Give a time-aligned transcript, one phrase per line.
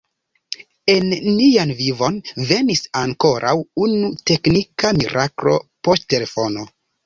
[0.93, 2.17] En nian vivon
[2.53, 3.55] venis ankoraŭ
[3.87, 6.71] unu teknika miraklo– poŝtelefono.